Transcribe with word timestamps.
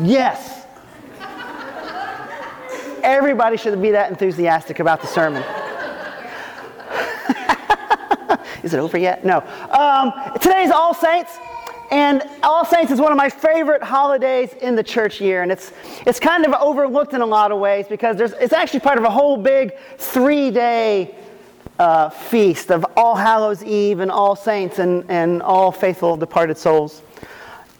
Yes. 0.00 0.64
Everybody 3.02 3.56
should 3.56 3.80
be 3.80 3.90
that 3.92 4.10
enthusiastic 4.10 4.80
about 4.80 5.00
the 5.00 5.06
sermon. 5.06 5.42
is 8.62 8.74
it 8.74 8.78
over 8.78 8.98
yet? 8.98 9.24
No. 9.24 9.38
Um, 9.70 10.12
today's 10.40 10.70
All 10.70 10.94
Saints. 10.94 11.38
And 11.90 12.22
All 12.42 12.64
Saints 12.64 12.92
is 12.92 13.00
one 13.00 13.12
of 13.12 13.18
my 13.18 13.28
favorite 13.28 13.82
holidays 13.82 14.52
in 14.60 14.76
the 14.76 14.82
church 14.82 15.20
year. 15.20 15.42
And 15.42 15.50
it's, 15.50 15.72
it's 16.06 16.20
kind 16.20 16.44
of 16.44 16.52
overlooked 16.52 17.14
in 17.14 17.20
a 17.20 17.26
lot 17.26 17.50
of 17.50 17.58
ways 17.58 17.86
because 17.88 18.16
there's, 18.16 18.32
it's 18.32 18.52
actually 18.52 18.80
part 18.80 18.98
of 18.98 19.04
a 19.04 19.10
whole 19.10 19.36
big 19.36 19.72
three 19.96 20.50
day 20.50 21.14
uh, 21.78 22.10
feast 22.10 22.70
of 22.70 22.84
All 22.96 23.16
Hallows 23.16 23.64
Eve 23.64 24.00
and 24.00 24.10
All 24.10 24.36
Saints 24.36 24.78
and, 24.78 25.04
and 25.08 25.42
all 25.42 25.72
faithful 25.72 26.16
departed 26.16 26.58
souls. 26.58 27.02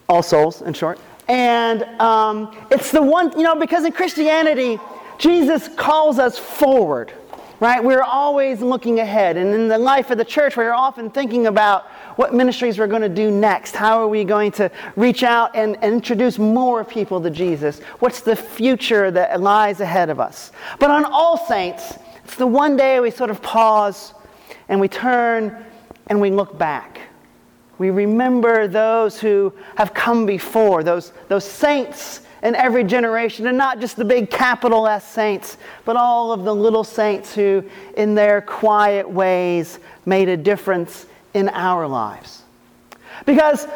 All 0.08 0.22
souls, 0.22 0.62
in 0.62 0.72
short. 0.72 0.98
And 1.28 1.84
um, 2.00 2.56
it's 2.70 2.90
the 2.90 3.02
one, 3.02 3.32
you 3.32 3.42
know, 3.42 3.54
because 3.54 3.84
in 3.84 3.92
Christianity, 3.92 4.78
Jesus 5.18 5.68
calls 5.68 6.18
us 6.18 6.38
forward, 6.38 7.12
right? 7.60 7.82
We're 7.82 8.02
always 8.02 8.60
looking 8.62 9.00
ahead. 9.00 9.36
And 9.36 9.52
in 9.52 9.68
the 9.68 9.76
life 9.76 10.10
of 10.10 10.16
the 10.16 10.24
church, 10.24 10.56
we're 10.56 10.72
often 10.72 11.10
thinking 11.10 11.46
about 11.46 11.86
what 12.16 12.32
ministries 12.32 12.78
we're 12.78 12.86
going 12.86 13.02
to 13.02 13.08
do 13.08 13.30
next. 13.30 13.76
How 13.76 14.00
are 14.00 14.08
we 14.08 14.24
going 14.24 14.52
to 14.52 14.70
reach 14.96 15.22
out 15.22 15.54
and, 15.54 15.76
and 15.82 15.94
introduce 15.94 16.38
more 16.38 16.82
people 16.82 17.20
to 17.20 17.30
Jesus? 17.30 17.80
What's 17.98 18.20
the 18.20 18.34
future 18.34 19.10
that 19.10 19.40
lies 19.40 19.80
ahead 19.80 20.08
of 20.08 20.20
us? 20.20 20.52
But 20.78 20.90
on 20.90 21.04
All 21.04 21.36
Saints, 21.36 21.98
it's 22.24 22.36
the 22.36 22.46
one 22.46 22.76
day 22.76 23.00
we 23.00 23.10
sort 23.10 23.30
of 23.30 23.42
pause 23.42 24.14
and 24.68 24.80
we 24.80 24.88
turn 24.88 25.64
and 26.06 26.20
we 26.20 26.30
look 26.30 26.56
back. 26.58 27.00
We 27.78 27.90
remember 27.90 28.66
those 28.66 29.20
who 29.20 29.52
have 29.76 29.94
come 29.94 30.26
before, 30.26 30.82
those, 30.82 31.12
those 31.28 31.44
saints 31.44 32.22
in 32.42 32.54
every 32.54 32.84
generation, 32.84 33.46
and 33.46 33.56
not 33.56 33.80
just 33.80 33.96
the 33.96 34.04
big 34.04 34.30
capital 34.30 34.86
S 34.86 35.06
saints, 35.06 35.56
but 35.84 35.96
all 35.96 36.32
of 36.32 36.44
the 36.44 36.54
little 36.54 36.84
saints 36.84 37.34
who, 37.34 37.64
in 37.96 38.14
their 38.14 38.40
quiet 38.40 39.08
ways, 39.08 39.78
made 40.06 40.28
a 40.28 40.36
difference 40.36 41.06
in 41.34 41.48
our 41.48 41.86
lives. 41.86 42.42
Because 43.26 43.66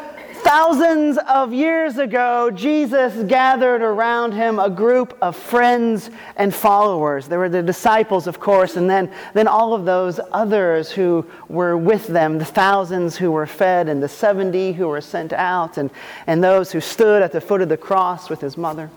Thousands 0.55 1.17
of 1.27 1.51
years 1.51 1.97
ago, 1.97 2.51
Jesus 2.51 3.23
gathered 3.23 3.81
around 3.81 4.33
him 4.33 4.59
a 4.59 4.69
group 4.69 5.17
of 5.19 5.35
friends 5.35 6.11
and 6.35 6.53
followers. 6.53 7.27
There 7.27 7.39
were 7.39 7.49
the 7.49 7.63
disciples, 7.63 8.27
of 8.27 8.39
course, 8.39 8.75
and 8.75 8.87
then, 8.87 9.11
then 9.33 9.47
all 9.47 9.73
of 9.73 9.83
those 9.83 10.19
others 10.31 10.91
who 10.91 11.25
were 11.49 11.75
with 11.75 12.05
them 12.05 12.37
the 12.37 12.45
thousands 12.45 13.17
who 13.17 13.31
were 13.31 13.47
fed, 13.47 13.89
and 13.89 14.03
the 14.03 14.07
70 14.07 14.73
who 14.73 14.89
were 14.89 15.01
sent 15.01 15.33
out, 15.33 15.79
and, 15.79 15.89
and 16.27 16.43
those 16.43 16.71
who 16.71 16.79
stood 16.79 17.23
at 17.23 17.31
the 17.31 17.41
foot 17.41 17.61
of 17.61 17.69
the 17.69 17.75
cross 17.75 18.29
with 18.29 18.39
his 18.39 18.55
mother. 18.55 18.91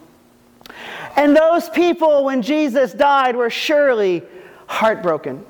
And 1.17 1.35
those 1.35 1.71
people, 1.71 2.27
when 2.27 2.43
Jesus 2.43 2.93
died, 2.93 3.35
were 3.35 3.49
surely 3.49 4.23
heartbroken. 4.67 5.43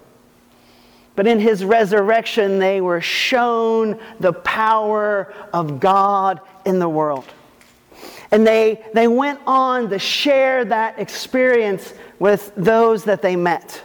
But 1.17 1.27
in 1.27 1.41
his 1.41 1.65
resurrection, 1.65 2.59
they 2.59 2.81
were 2.81 3.01
shown 3.01 3.99
the 4.21 4.35
power 4.35 5.33
of 5.53 5.81
God 5.81 6.41
in 6.65 6.79
the 6.79 6.89
world. 6.89 7.25
And 8.31 8.47
they, 8.47 8.85
they 8.93 9.09
went 9.09 9.41
on 9.47 9.89
to 9.91 9.99
share 9.99 10.65
that 10.67 10.99
experience 10.99 11.95
with 12.19 12.53
those 12.57 13.05
that 13.05 13.23
they 13.23 13.35
met. 13.35 13.83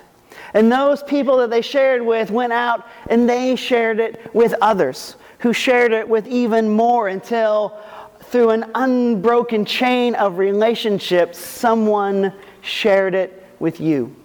And 0.53 0.69
those 0.69 1.01
people 1.03 1.37
that 1.37 1.49
they 1.49 1.61
shared 1.61 2.01
with 2.01 2.29
went 2.29 2.51
out 2.51 2.85
and 3.09 3.29
they 3.29 3.55
shared 3.55 3.99
it 3.99 4.33
with 4.35 4.53
others 4.61 5.15
who 5.39 5.53
shared 5.53 5.91
it 5.91 6.07
with 6.07 6.27
even 6.27 6.69
more 6.69 7.07
until, 7.07 7.79
through 8.25 8.51
an 8.51 8.71
unbroken 8.75 9.65
chain 9.65 10.13
of 10.15 10.37
relationships, 10.37 11.39
someone 11.39 12.31
shared 12.61 13.15
it 13.15 13.43
with 13.59 13.79
you. 13.79 14.15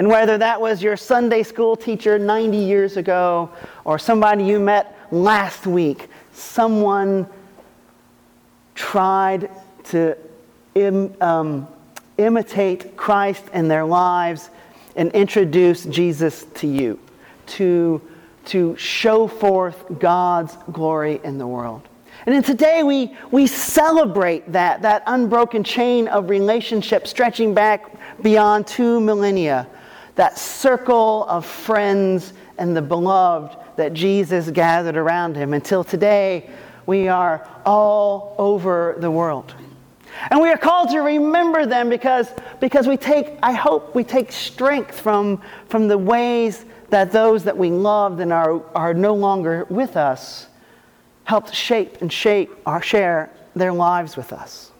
And 0.00 0.08
whether 0.08 0.38
that 0.38 0.58
was 0.58 0.82
your 0.82 0.96
Sunday 0.96 1.42
school 1.42 1.76
teacher 1.76 2.18
90 2.18 2.56
years 2.56 2.96
ago 2.96 3.50
or 3.84 3.98
somebody 3.98 4.44
you 4.44 4.58
met 4.58 4.96
last 5.10 5.66
week, 5.66 6.08
someone 6.32 7.26
tried 8.74 9.50
to 9.84 10.16
Im, 10.74 11.14
um, 11.20 11.68
imitate 12.16 12.96
Christ 12.96 13.44
in 13.52 13.68
their 13.68 13.84
lives 13.84 14.48
and 14.96 15.12
introduce 15.12 15.84
Jesus 15.84 16.46
to 16.54 16.66
you, 16.66 16.98
to, 17.48 18.00
to 18.46 18.74
show 18.78 19.26
forth 19.26 19.84
God's 19.98 20.56
glory 20.72 21.20
in 21.24 21.36
the 21.36 21.46
world. 21.46 21.82
And 22.24 22.34
then 22.34 22.42
today 22.42 22.82
we, 22.82 23.14
we 23.30 23.46
celebrate 23.46 24.50
that, 24.50 24.80
that 24.80 25.02
unbroken 25.06 25.62
chain 25.62 26.08
of 26.08 26.30
relationship 26.30 27.06
stretching 27.06 27.52
back 27.52 27.92
beyond 28.22 28.66
two 28.66 28.98
millennia 29.02 29.66
that 30.16 30.38
circle 30.38 31.24
of 31.28 31.46
friends 31.46 32.32
and 32.58 32.76
the 32.76 32.82
beloved 32.82 33.56
that 33.76 33.94
Jesus 33.94 34.50
gathered 34.50 34.96
around 34.96 35.36
him 35.36 35.54
until 35.54 35.82
today 35.82 36.50
we 36.86 37.08
are 37.08 37.46
all 37.64 38.34
over 38.38 38.96
the 38.98 39.10
world. 39.10 39.54
And 40.30 40.40
we 40.40 40.50
are 40.50 40.58
called 40.58 40.90
to 40.90 41.00
remember 41.00 41.64
them 41.66 41.88
because, 41.88 42.28
because 42.58 42.86
we 42.86 42.96
take, 42.96 43.38
I 43.42 43.52
hope 43.52 43.94
we 43.94 44.04
take 44.04 44.32
strength 44.32 45.00
from, 45.00 45.40
from 45.68 45.88
the 45.88 45.96
ways 45.96 46.64
that 46.90 47.12
those 47.12 47.44
that 47.44 47.56
we 47.56 47.70
loved 47.70 48.20
and 48.20 48.32
are, 48.32 48.62
are 48.74 48.92
no 48.92 49.14
longer 49.14 49.66
with 49.70 49.96
us 49.96 50.48
helped 51.24 51.54
shape 51.54 52.02
and 52.02 52.12
shape 52.12 52.50
or 52.66 52.82
share 52.82 53.30
their 53.54 53.72
lives 53.72 54.16
with 54.16 54.32
us. 54.32 54.72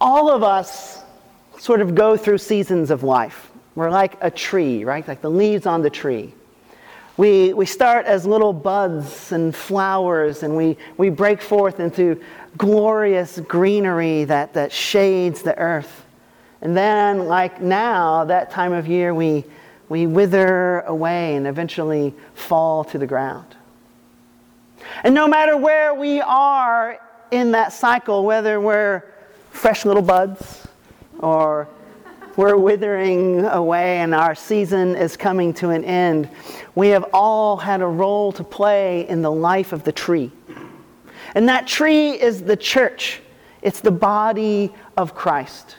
All 0.00 0.30
of 0.30 0.42
us 0.42 1.02
sort 1.58 1.80
of 1.80 1.94
go 1.94 2.16
through 2.16 2.38
seasons 2.38 2.90
of 2.90 3.02
life. 3.02 3.50
We're 3.74 3.90
like 3.90 4.16
a 4.20 4.30
tree, 4.30 4.84
right? 4.84 5.06
Like 5.06 5.20
the 5.20 5.30
leaves 5.30 5.66
on 5.66 5.82
the 5.82 5.90
tree. 5.90 6.34
We, 7.16 7.52
we 7.52 7.66
start 7.66 8.06
as 8.06 8.24
little 8.24 8.52
buds 8.52 9.32
and 9.32 9.54
flowers, 9.54 10.44
and 10.44 10.56
we, 10.56 10.76
we 10.96 11.10
break 11.10 11.42
forth 11.42 11.80
into 11.80 12.20
glorious 12.56 13.40
greenery 13.40 14.24
that, 14.24 14.54
that 14.54 14.72
shades 14.72 15.42
the 15.42 15.58
earth. 15.58 16.04
And 16.60 16.76
then, 16.76 17.26
like 17.26 17.60
now, 17.60 18.24
that 18.24 18.50
time 18.50 18.72
of 18.72 18.86
year, 18.86 19.14
we, 19.14 19.44
we 19.88 20.06
wither 20.06 20.80
away 20.82 21.34
and 21.34 21.46
eventually 21.46 22.14
fall 22.34 22.84
to 22.84 22.98
the 22.98 23.06
ground. 23.06 23.56
And 25.02 25.12
no 25.12 25.26
matter 25.26 25.56
where 25.56 25.92
we 25.94 26.20
are 26.20 27.00
in 27.32 27.50
that 27.52 27.72
cycle, 27.72 28.24
whether 28.24 28.60
we're 28.60 29.02
fresh 29.50 29.84
little 29.84 30.02
buds 30.02 30.67
or 31.18 31.68
we're 32.36 32.56
withering 32.56 33.44
away 33.46 33.98
and 33.98 34.14
our 34.14 34.34
season 34.34 34.94
is 34.94 35.16
coming 35.16 35.52
to 35.54 35.70
an 35.70 35.84
end. 35.84 36.28
We 36.76 36.88
have 36.88 37.04
all 37.12 37.56
had 37.56 37.82
a 37.82 37.86
role 37.86 38.30
to 38.32 38.44
play 38.44 39.08
in 39.08 39.22
the 39.22 39.30
life 39.30 39.72
of 39.72 39.82
the 39.82 39.90
tree. 39.90 40.30
And 41.34 41.48
that 41.48 41.66
tree 41.66 42.10
is 42.10 42.42
the 42.42 42.56
church, 42.56 43.20
it's 43.60 43.80
the 43.80 43.90
body 43.90 44.72
of 44.96 45.14
Christ. 45.14 45.76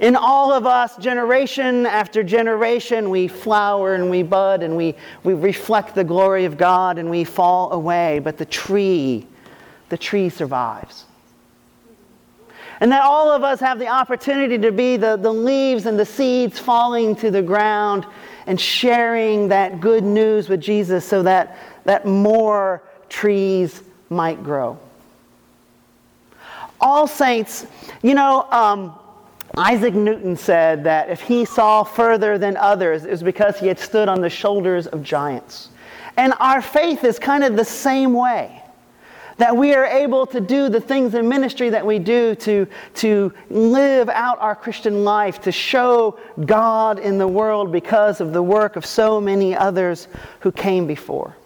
In 0.00 0.16
all 0.16 0.52
of 0.52 0.66
us, 0.66 0.96
generation 0.96 1.86
after 1.86 2.24
generation, 2.24 3.08
we 3.08 3.28
flower 3.28 3.94
and 3.94 4.10
we 4.10 4.24
bud 4.24 4.64
and 4.64 4.76
we, 4.76 4.96
we 5.22 5.34
reflect 5.34 5.94
the 5.94 6.02
glory 6.02 6.44
of 6.44 6.58
God 6.58 6.98
and 6.98 7.08
we 7.08 7.22
fall 7.22 7.72
away. 7.72 8.18
But 8.18 8.36
the 8.36 8.44
tree, 8.44 9.24
the 9.90 9.96
tree 9.96 10.28
survives. 10.28 11.04
And 12.82 12.90
that 12.90 13.02
all 13.02 13.30
of 13.30 13.44
us 13.44 13.60
have 13.60 13.78
the 13.78 13.86
opportunity 13.86 14.58
to 14.58 14.72
be 14.72 14.96
the, 14.96 15.14
the 15.14 15.32
leaves 15.32 15.86
and 15.86 15.96
the 15.96 16.04
seeds 16.04 16.58
falling 16.58 17.14
to 17.14 17.30
the 17.30 17.40
ground 17.40 18.04
and 18.48 18.60
sharing 18.60 19.46
that 19.48 19.80
good 19.80 20.02
news 20.02 20.48
with 20.48 20.60
Jesus 20.60 21.04
so 21.04 21.22
that, 21.22 21.56
that 21.84 22.06
more 22.06 22.82
trees 23.08 23.84
might 24.10 24.42
grow. 24.42 24.76
All 26.80 27.06
saints, 27.06 27.66
you 28.02 28.14
know, 28.14 28.50
um, 28.50 28.98
Isaac 29.56 29.94
Newton 29.94 30.34
said 30.36 30.82
that 30.82 31.08
if 31.08 31.20
he 31.20 31.44
saw 31.44 31.84
further 31.84 32.36
than 32.36 32.56
others, 32.56 33.04
it 33.04 33.12
was 33.12 33.22
because 33.22 33.60
he 33.60 33.68
had 33.68 33.78
stood 33.78 34.08
on 34.08 34.20
the 34.20 34.30
shoulders 34.30 34.88
of 34.88 35.04
giants. 35.04 35.68
And 36.16 36.34
our 36.40 36.60
faith 36.60 37.04
is 37.04 37.20
kind 37.20 37.44
of 37.44 37.54
the 37.54 37.64
same 37.64 38.12
way 38.12 38.61
that 39.42 39.56
we 39.56 39.74
are 39.74 39.86
able 39.86 40.24
to 40.24 40.40
do 40.40 40.68
the 40.68 40.80
things 40.80 41.14
in 41.16 41.28
ministry 41.28 41.68
that 41.68 41.84
we 41.84 41.98
do 41.98 42.32
to, 42.36 42.64
to 42.94 43.32
live 43.50 44.08
out 44.08 44.38
our 44.38 44.54
Christian 44.54 45.02
life, 45.02 45.40
to 45.40 45.50
show 45.50 46.16
God 46.46 47.00
in 47.00 47.18
the 47.18 47.26
world 47.26 47.72
because 47.72 48.20
of 48.20 48.32
the 48.32 48.40
work 48.40 48.76
of 48.76 48.86
so 48.86 49.20
many 49.20 49.56
others 49.56 50.06
who 50.38 50.52
came 50.52 50.86
before. 50.86 51.36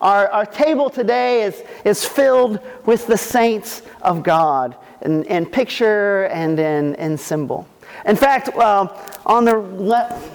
Our, 0.00 0.28
our 0.28 0.46
table 0.46 0.88
today 0.88 1.42
is, 1.42 1.62
is 1.84 2.06
filled 2.06 2.58
with 2.86 3.06
the 3.06 3.18
saints 3.18 3.82
of 4.00 4.22
God 4.22 4.74
in, 5.02 5.24
in 5.24 5.44
picture 5.44 6.28
and 6.28 6.58
in, 6.58 6.94
in 6.94 7.18
symbol. 7.18 7.68
In 8.06 8.16
fact, 8.16 8.48
uh, 8.56 8.88
on 9.26 9.44
the, 9.44 9.58
left, 9.58 10.26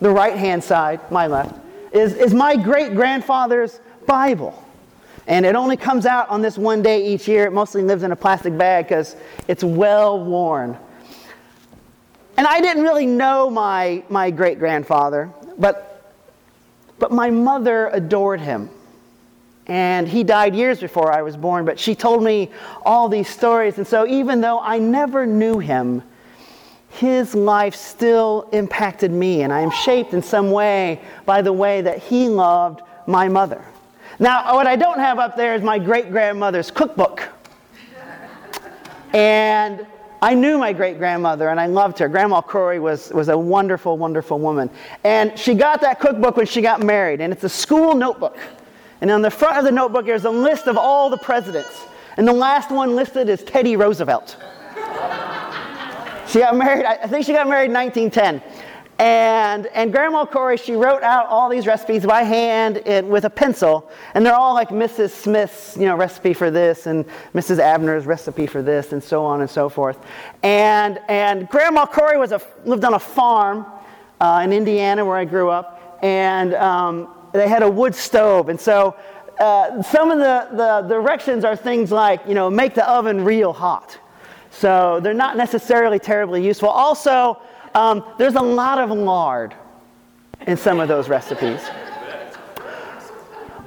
the 0.00 0.10
right 0.10 0.36
hand 0.36 0.64
side, 0.64 1.08
my 1.08 1.28
left, 1.28 1.54
is, 1.92 2.14
is 2.14 2.34
my 2.34 2.56
great 2.56 2.96
grandfather's 2.96 3.78
Bible. 4.08 4.64
And 5.28 5.44
it 5.44 5.54
only 5.54 5.76
comes 5.76 6.06
out 6.06 6.30
on 6.30 6.40
this 6.40 6.56
one 6.56 6.80
day 6.80 7.06
each 7.06 7.28
year. 7.28 7.44
It 7.44 7.52
mostly 7.52 7.82
lives 7.82 8.02
in 8.02 8.12
a 8.12 8.16
plastic 8.16 8.56
bag 8.56 8.86
because 8.86 9.14
it's 9.46 9.62
well 9.62 10.24
worn. 10.24 10.76
And 12.38 12.46
I 12.46 12.62
didn't 12.62 12.82
really 12.82 13.04
know 13.04 13.50
my, 13.50 14.02
my 14.08 14.30
great 14.30 14.58
grandfather, 14.58 15.30
but, 15.58 16.14
but 16.98 17.12
my 17.12 17.28
mother 17.28 17.88
adored 17.88 18.40
him. 18.40 18.70
And 19.66 20.08
he 20.08 20.24
died 20.24 20.54
years 20.54 20.80
before 20.80 21.12
I 21.12 21.20
was 21.20 21.36
born, 21.36 21.66
but 21.66 21.78
she 21.78 21.94
told 21.94 22.22
me 22.22 22.50
all 22.86 23.10
these 23.10 23.28
stories. 23.28 23.76
And 23.76 23.86
so, 23.86 24.06
even 24.06 24.40
though 24.40 24.60
I 24.60 24.78
never 24.78 25.26
knew 25.26 25.58
him, 25.58 26.02
his 26.88 27.34
life 27.34 27.74
still 27.74 28.48
impacted 28.52 29.10
me, 29.10 29.42
and 29.42 29.52
I 29.52 29.60
am 29.60 29.70
shaped 29.70 30.14
in 30.14 30.22
some 30.22 30.50
way 30.50 31.02
by 31.26 31.42
the 31.42 31.52
way 31.52 31.82
that 31.82 31.98
he 31.98 32.30
loved 32.30 32.80
my 33.06 33.28
mother. 33.28 33.62
Now, 34.20 34.54
what 34.56 34.66
I 34.66 34.74
don't 34.74 34.98
have 34.98 35.20
up 35.20 35.36
there 35.36 35.54
is 35.54 35.62
my 35.62 35.78
great 35.78 36.10
grandmother's 36.10 36.72
cookbook. 36.72 37.28
And 39.12 39.86
I 40.20 40.34
knew 40.34 40.58
my 40.58 40.72
great 40.72 40.98
grandmother 40.98 41.48
and 41.48 41.60
I 41.60 41.66
loved 41.66 41.98
her. 42.00 42.08
Grandma 42.08 42.40
Corey 42.42 42.80
was, 42.80 43.10
was 43.10 43.28
a 43.28 43.38
wonderful, 43.38 43.96
wonderful 43.96 44.40
woman. 44.40 44.68
And 45.04 45.38
she 45.38 45.54
got 45.54 45.80
that 45.82 46.00
cookbook 46.00 46.36
when 46.36 46.46
she 46.46 46.60
got 46.60 46.80
married, 46.80 47.20
and 47.20 47.32
it's 47.32 47.44
a 47.44 47.48
school 47.48 47.94
notebook. 47.94 48.36
And 49.00 49.10
on 49.10 49.22
the 49.22 49.30
front 49.30 49.56
of 49.56 49.64
the 49.64 49.70
notebook, 49.70 50.06
there's 50.06 50.24
a 50.24 50.30
list 50.30 50.66
of 50.66 50.76
all 50.76 51.08
the 51.08 51.18
presidents. 51.18 51.84
And 52.16 52.26
the 52.26 52.32
last 52.32 52.72
one 52.72 52.96
listed 52.96 53.28
is 53.28 53.44
Teddy 53.44 53.76
Roosevelt. 53.76 54.36
she 56.26 56.40
got 56.40 56.56
married, 56.56 56.84
I 56.84 57.06
think 57.06 57.24
she 57.24 57.32
got 57.32 57.48
married 57.48 57.66
in 57.66 57.74
1910. 57.74 58.42
And, 58.98 59.66
and 59.68 59.92
Grandma 59.92 60.26
Corey, 60.26 60.56
she 60.56 60.72
wrote 60.72 61.04
out 61.04 61.26
all 61.26 61.48
these 61.48 61.68
recipes 61.68 62.04
by 62.04 62.24
hand 62.24 62.82
with 63.08 63.24
a 63.24 63.30
pencil, 63.30 63.88
and 64.14 64.26
they're 64.26 64.34
all 64.34 64.54
like 64.54 64.70
Mrs. 64.70 65.10
Smith's, 65.10 65.76
you 65.76 65.86
know, 65.86 65.96
recipe 65.96 66.34
for 66.34 66.50
this, 66.50 66.86
and 66.86 67.04
Mrs. 67.32 67.60
Abner's 67.60 68.06
recipe 68.06 68.48
for 68.48 68.60
this, 68.60 68.92
and 68.92 69.02
so 69.02 69.24
on 69.24 69.40
and 69.40 69.48
so 69.48 69.68
forth. 69.68 70.04
And, 70.42 70.98
and 71.08 71.48
Grandma 71.48 71.86
Corey 71.86 72.18
was 72.18 72.32
a, 72.32 72.40
lived 72.64 72.84
on 72.84 72.94
a 72.94 72.98
farm 72.98 73.66
uh, 74.20 74.40
in 74.42 74.52
Indiana 74.52 75.04
where 75.04 75.16
I 75.16 75.24
grew 75.24 75.48
up, 75.48 75.98
and 76.02 76.54
um, 76.54 77.08
they 77.32 77.48
had 77.48 77.62
a 77.62 77.70
wood 77.70 77.94
stove, 77.94 78.48
and 78.48 78.60
so 78.60 78.96
uh, 79.38 79.80
some 79.80 80.10
of 80.10 80.18
the, 80.18 80.48
the 80.56 80.88
directions 80.88 81.44
are 81.44 81.54
things 81.54 81.92
like, 81.92 82.20
you 82.26 82.34
know, 82.34 82.50
make 82.50 82.74
the 82.74 82.88
oven 82.90 83.24
real 83.24 83.52
hot. 83.52 83.96
So 84.50 84.98
they're 85.00 85.14
not 85.14 85.36
necessarily 85.36 86.00
terribly 86.00 86.44
useful. 86.44 86.68
Also, 86.68 87.40
um, 87.78 88.04
there's 88.18 88.34
a 88.34 88.42
lot 88.42 88.78
of 88.78 88.90
lard 88.90 89.54
in 90.46 90.56
some 90.56 90.80
of 90.80 90.88
those 90.88 91.08
recipes. 91.08 91.60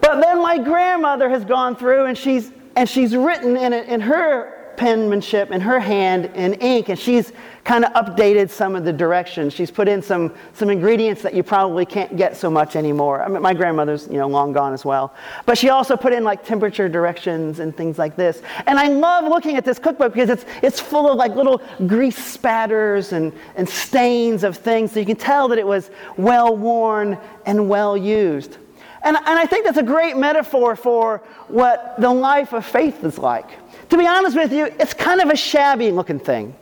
But 0.02 0.20
then 0.22 0.42
my 0.42 0.58
grandmother 0.58 1.30
has 1.30 1.46
gone 1.46 1.76
through 1.76 2.06
and 2.06 2.18
she's, 2.18 2.52
and 2.76 2.90
she's 2.90 3.16
written 3.16 3.56
in, 3.56 3.72
it, 3.72 3.88
in 3.88 4.02
her 4.02 4.61
penmanship 4.78 5.52
in 5.52 5.62
her 5.62 5.80
hand 5.80 6.26
in 6.36 6.54
ink, 6.56 6.90
and 6.90 6.98
she's 6.98 7.32
kind 7.64 7.86
of 7.86 7.94
updated 7.94 8.50
some 8.50 8.76
of 8.76 8.84
the 8.84 8.94
directions. 8.94 9.54
She's 9.54 9.70
put 9.70 9.88
in 9.88 10.02
some, 10.02 10.34
some 10.54 10.70
ingredients 10.70 11.22
that 11.22 11.34
you 11.34 11.44
probably 11.44 11.86
can't 11.86 12.18
get 12.18 12.36
so 12.36 12.50
much 12.50 12.76
anymore. 12.76 13.24
I 13.24 13.28
mean, 13.28 13.42
my 13.42 13.54
grandmother's 13.54 14.08
you 14.08 14.18
know 14.18 14.28
long 14.28 14.54
gone 14.54 14.74
as 14.74 14.84
well, 14.84 15.14
but 15.46 15.58
she 15.58 15.70
also 15.70 15.96
put 15.96 16.14
in 16.14 16.24
like 16.24 16.46
temperature 16.46 16.90
directions 16.90 17.60
and 17.60 17.76
things 17.76 17.98
like 17.98 18.16
this. 18.16 18.42
And 18.66 18.80
I 18.80 18.88
love 18.88 19.26
looking 19.26 19.58
at 19.58 19.66
this 19.66 19.80
cookbook 19.80 20.14
because 20.14 20.30
it's 20.30 20.46
it's 20.62 20.80
full 20.80 21.10
of 21.12 21.18
like 21.18 21.36
little 21.36 21.62
grease 21.88 22.18
spatters 22.18 23.14
and, 23.14 23.32
and 23.56 23.68
stains 23.68 24.44
of 24.44 24.58
things, 24.58 24.92
so 24.92 25.00
you 25.00 25.06
can 25.06 25.16
tell 25.16 25.48
that 25.50 25.60
it 25.60 25.68
was 25.68 25.92
well 26.18 26.56
worn 26.56 27.18
and 27.46 27.70
well 27.70 27.96
used. 27.96 28.58
And, 29.04 29.18
and 29.18 29.40
I 29.40 29.46
think 29.46 29.66
that's 29.66 29.78
a 29.78 29.84
great 29.84 30.16
metaphor 30.16 30.76
for 30.76 31.20
what 31.48 31.96
the 31.98 32.10
life 32.10 32.54
of 32.54 32.66
faith 32.66 33.04
is 33.04 33.18
like. 33.18 33.50
To 33.92 33.98
be 33.98 34.08
honest 34.08 34.38
with 34.38 34.54
you, 34.54 34.68
it's 34.80 34.94
kind 34.94 35.20
of 35.20 35.30
a 35.30 35.36
shabby 35.36 35.92
looking 35.92 36.20
thing. 36.20 36.56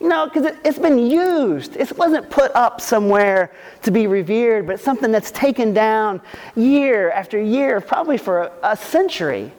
You 0.00 0.08
know, 0.08 0.24
because 0.24 0.46
it, 0.46 0.56
has 0.64 0.78
been 0.78 0.98
used. 0.98 1.76
It 1.76 1.94
wasn't 1.98 2.30
put 2.30 2.56
up 2.56 2.80
somewhere 2.80 3.52
to 3.82 3.90
be 3.90 4.06
revered, 4.06 4.66
but 4.66 4.80
something 4.80 5.12
that's 5.12 5.30
taken 5.30 5.74
down 5.74 6.22
year 6.56 7.10
after 7.10 7.38
year, 7.38 7.82
probably 7.82 8.16
for 8.16 8.44
a, 8.44 8.52
a 8.62 8.76
century, 8.78 9.52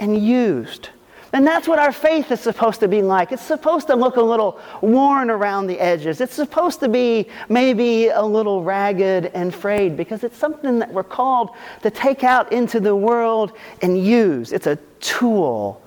and 0.00 0.18
used. 0.18 0.88
And 1.32 1.46
that's 1.46 1.68
what 1.68 1.78
our 1.78 1.92
faith 1.92 2.32
is 2.32 2.40
supposed 2.40 2.80
to 2.80 2.88
be 2.88 3.00
like. 3.00 3.30
It's 3.30 3.42
supposed 3.42 3.86
to 3.86 3.94
look 3.94 4.16
a 4.16 4.22
little 4.22 4.58
worn 4.80 5.30
around 5.30 5.68
the 5.68 5.78
edges. 5.78 6.20
It's 6.20 6.34
supposed 6.34 6.80
to 6.80 6.88
be 6.88 7.28
maybe 7.48 8.08
a 8.08 8.22
little 8.22 8.64
ragged 8.64 9.26
and 9.34 9.54
frayed 9.54 9.96
because 9.96 10.24
it's 10.24 10.36
something 10.36 10.80
that 10.80 10.92
we're 10.92 11.04
called 11.04 11.50
to 11.82 11.92
take 11.92 12.24
out 12.24 12.52
into 12.52 12.80
the 12.80 12.96
world 12.96 13.52
and 13.82 14.04
use. 14.04 14.50
It's 14.50 14.66
a 14.66 14.74
tool 14.98 15.80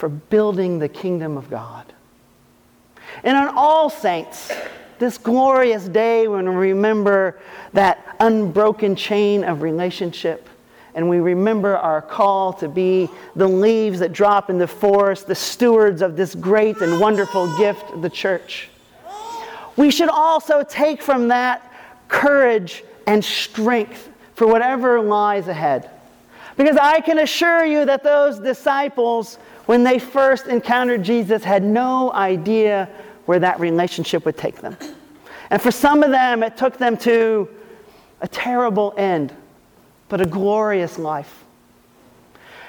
for 0.00 0.08
building 0.08 0.78
the 0.78 0.88
kingdom 0.88 1.36
of 1.36 1.50
God. 1.50 1.84
And 3.22 3.36
on 3.36 3.48
All 3.54 3.90
Saints, 3.90 4.50
this 4.98 5.18
glorious 5.18 5.84
day 5.88 6.26
when 6.26 6.48
we 6.48 6.54
remember 6.54 7.38
that 7.74 8.16
unbroken 8.18 8.96
chain 8.96 9.44
of 9.44 9.60
relationship, 9.60 10.48
and 10.94 11.06
we 11.06 11.18
remember 11.18 11.76
our 11.76 12.00
call 12.00 12.54
to 12.54 12.68
be 12.68 13.10
the 13.36 13.46
leaves 13.46 13.98
that 13.98 14.14
drop 14.14 14.48
in 14.48 14.56
the 14.56 14.66
forest, 14.66 15.26
the 15.26 15.34
stewards 15.34 16.00
of 16.00 16.16
this 16.16 16.34
great 16.34 16.80
and 16.80 16.98
wonderful 16.98 17.54
gift, 17.58 18.00
the 18.00 18.08
church. 18.08 18.70
We 19.76 19.90
should 19.90 20.08
also 20.08 20.62
take 20.62 21.02
from 21.02 21.28
that 21.28 21.74
courage 22.08 22.84
and 23.06 23.22
strength 23.22 24.08
for 24.34 24.46
whatever 24.46 24.98
lies 24.98 25.46
ahead. 25.46 25.90
Because 26.56 26.76
I 26.76 27.00
can 27.00 27.18
assure 27.18 27.64
you 27.64 27.84
that 27.84 28.02
those 28.02 28.38
disciples 28.38 29.38
when 29.70 29.84
they 29.84 30.00
first 30.00 30.48
encountered 30.48 31.00
Jesus, 31.00 31.44
had 31.44 31.62
no 31.62 32.12
idea 32.12 32.88
where 33.26 33.38
that 33.38 33.60
relationship 33.60 34.24
would 34.24 34.36
take 34.36 34.56
them. 34.56 34.76
And 35.50 35.62
for 35.62 35.70
some 35.70 36.02
of 36.02 36.10
them, 36.10 36.42
it 36.42 36.56
took 36.56 36.76
them 36.76 36.96
to 36.96 37.48
a 38.20 38.26
terrible 38.26 38.92
end, 38.96 39.32
but 40.08 40.20
a 40.20 40.26
glorious 40.26 40.98
life. 40.98 41.44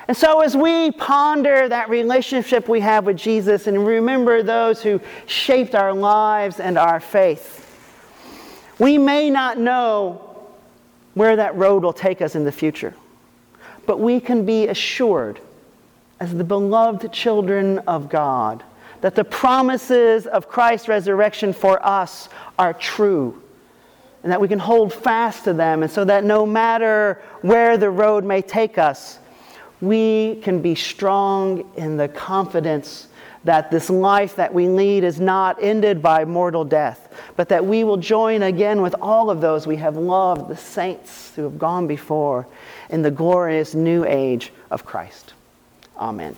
And 0.07 0.15
so, 0.15 0.41
as 0.41 0.55
we 0.55 0.91
ponder 0.91 1.67
that 1.67 1.89
relationship 1.89 2.69
we 2.69 2.81
have 2.81 3.07
with 3.07 3.17
Jesus 3.17 3.65
and 3.65 3.83
remember 3.83 4.43
those 4.43 4.83
who 4.83 5.01
shaped 5.25 5.73
our 5.73 5.93
lives 5.93 6.59
and 6.59 6.77
our 6.77 6.99
faith, 6.99 7.67
we 8.77 8.99
may 8.99 9.31
not 9.31 9.57
know 9.57 10.21
where 11.15 11.35
that 11.35 11.55
road 11.55 11.81
will 11.81 11.93
take 11.93 12.21
us 12.21 12.35
in 12.35 12.43
the 12.43 12.51
future, 12.51 12.93
but 13.91 13.99
we 13.99 14.21
can 14.21 14.45
be 14.45 14.69
assured 14.69 15.37
as 16.21 16.33
the 16.33 16.45
beloved 16.45 17.11
children 17.11 17.77
of 17.79 18.07
God, 18.07 18.63
that 19.01 19.15
the 19.15 19.23
promises 19.25 20.25
of 20.27 20.47
Christ's 20.47 20.87
resurrection 20.87 21.51
for 21.51 21.85
us 21.85 22.29
are 22.57 22.73
true, 22.73 23.43
and 24.23 24.31
that 24.31 24.39
we 24.39 24.47
can 24.47 24.59
hold 24.59 24.93
fast 24.93 25.43
to 25.43 25.51
them, 25.51 25.83
and 25.83 25.91
so 25.91 26.05
that 26.05 26.23
no 26.23 26.45
matter 26.45 27.21
where 27.41 27.77
the 27.77 27.89
road 27.89 28.23
may 28.23 28.41
take 28.41 28.77
us, 28.77 29.19
we 29.81 30.39
can 30.41 30.61
be 30.61 30.73
strong 30.73 31.69
in 31.75 31.97
the 31.97 32.07
confidence 32.07 33.09
that 33.43 33.71
this 33.71 33.89
life 33.89 34.35
that 34.35 34.53
we 34.53 34.67
lead 34.67 35.03
is 35.03 35.19
not 35.19 35.57
ended 35.61 36.01
by 36.01 36.25
mortal 36.25 36.63
death, 36.63 37.13
but 37.35 37.49
that 37.49 37.65
we 37.65 37.83
will 37.83 37.97
join 37.97 38.43
again 38.43 38.81
with 38.81 38.95
all 39.01 39.29
of 39.29 39.41
those 39.41 39.65
we 39.65 39.77
have 39.77 39.97
loved, 39.97 40.47
the 40.47 40.57
saints 40.57 41.33
who 41.35 41.43
have 41.43 41.57
gone 41.57 41.87
before, 41.87 42.47
in 42.89 43.01
the 43.01 43.11
glorious 43.11 43.73
new 43.73 44.05
age 44.05 44.51
of 44.69 44.85
Christ. 44.85 45.33
Amen. 45.97 46.35